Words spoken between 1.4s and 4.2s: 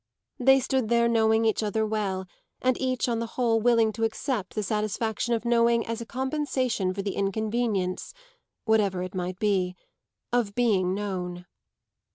each other well and each on the whole willing to